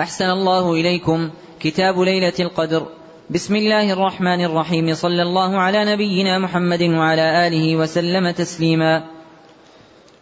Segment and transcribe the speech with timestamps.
[0.00, 1.30] أحسن الله إليكم.
[1.60, 2.86] كتاب ليلة القدر.
[3.30, 4.94] بسم الله الرحمن الرحيم.
[4.94, 9.02] صلى الله على نبينا محمد وعلى آله وسلم تسليما.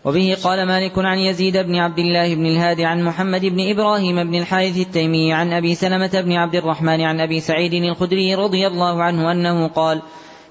[0.04, 4.34] وبه قال مالك عن يزيد بن عبد الله بن الهادي عن محمد بن إبراهيم بن
[4.34, 9.32] الحارث التيمي عن أبي سلمة بن عبد الرحمن عن أبي سعيد الخدري رضي الله عنه
[9.32, 10.02] أنه قال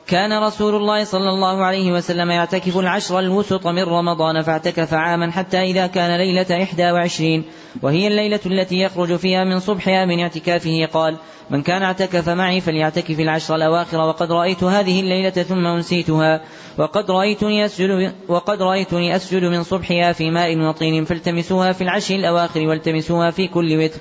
[0.09, 5.57] كان رسول الله صلى الله عليه وسلم يعتكف العشر الوسط من رمضان فاعتكف عاما حتى
[5.57, 7.43] إذا كان ليلة إحدى وعشرين
[7.81, 11.17] وهي الليلة التي يخرج فيها من صبحها من اعتكافه قال
[11.49, 16.41] من كان اعتكف معي فليعتكف العشر الأواخر وقد رأيت هذه الليلة ثم أنسيتها
[16.77, 22.59] وقد رأيتني أسجد وقد رأيتني أسجد من صبحها في ماء وطين فالتمسوها في العشر الأواخر
[22.59, 23.99] والتمسوها في كل وتر.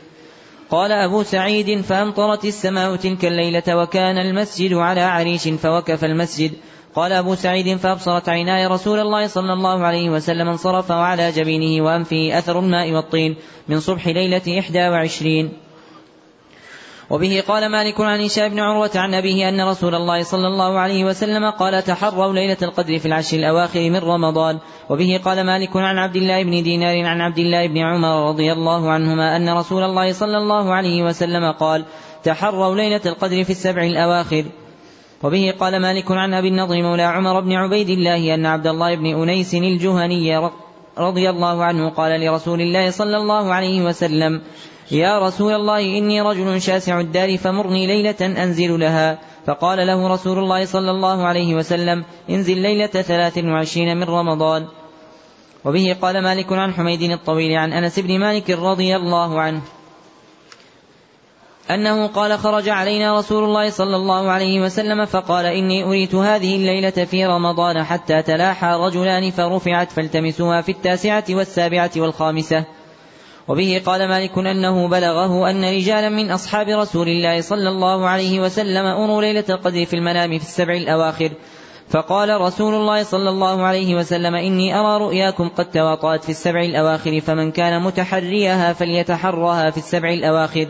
[0.71, 6.53] قال أبو سعيد فأمطرت السماء تلك الليلة وكان المسجد على عريش فوقف المسجد.
[6.95, 12.39] قال أبو سعيد فأبصرت عيناي رسول الله صلى الله عليه وسلم انصرف وعلى جبينه وأنفه
[12.39, 13.37] أثر الماء والطين
[13.69, 15.53] من صبح ليلة إحدى وعشرين.
[17.11, 21.05] وبه قال مالك عن هشام بن عروة عن أبيه أن رسول الله صلى الله عليه
[21.05, 24.59] وسلم قال تحروا ليلة القدر في العشر الأواخر من رمضان.
[24.91, 28.91] وبه قال مالك عن عبد الله بن دينار عن عبد الله بن عمر رضي الله
[28.91, 31.85] عنهما أن رسول الله صلى الله عليه وسلم قال
[32.25, 34.45] تحروا ليلة القدر في السبع الأواخر.
[35.23, 39.23] وبه قال مالك عن أبي النضر مولى عمر بن عبيد الله أن عبد الله بن
[39.23, 40.51] أنيس الجهني
[40.99, 44.41] رضي الله عنه قال لرسول الله صلى الله عليه وسلم
[44.91, 49.19] يا رسول الله إني رجل شاسع الدار فمرني ليلة أنزل لها.
[49.47, 54.67] فقال له رسول الله صلى الله عليه وسلم انزل ليلة ثلاث وعشرين من رمضان.
[55.65, 59.61] وبه قال مالك عن حميد الطويل عن أنس بن مالك رضي الله عنه
[61.71, 66.91] أنه قال خرج علينا رسول الله صلى الله عليه وسلم فقال إني أريت هذه الليلة
[66.91, 72.65] في رمضان حتى تلاحى رجلان فرفعت فالتمسوها في التاسعة والسابعة والخامسة.
[73.49, 78.87] وبه قال مالك أنه بلغه أن رجالا من أصحاب رسول الله صلى الله عليه وسلم
[78.87, 81.31] أروا ليلة القدر في المنام في السبع الأواخر.
[81.89, 87.21] فقال رسول الله صلى الله عليه وسلم إني أرى رؤياكم قد تواطأت في السبع الأواخر
[87.21, 90.67] فمن كان متحريها فليتحرها في السبع الأواخر.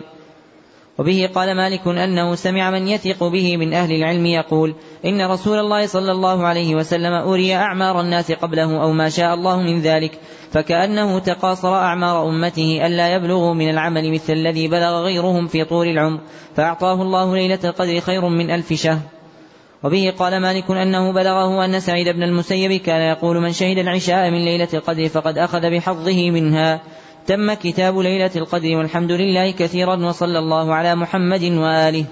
[0.99, 5.87] وبه قال مالك أنه سمع من يثق به من أهل العلم يقول إن رسول الله
[5.87, 10.19] صلى الله عليه وسلم أري أعمار الناس قبله أو ما شاء الله من ذلك
[10.53, 16.21] فكأنه تقاصر أعمار أمته ألا يبلغوا من العمل مثل الذي بلغ غيرهم في طول العمر
[16.57, 19.01] فأعطاه الله ليلة القدر خير من ألف شهر.
[19.83, 24.45] وبه قال مالك أنه بلغه أن سعيد بن المسيب كان يقول من شهد العشاء من
[24.45, 26.81] ليلة القدر فقد أخذ بحظه منها.
[27.29, 32.05] تم كتاب ليلة القدر والحمد لله كثيرا وصلى الله على محمد وآله.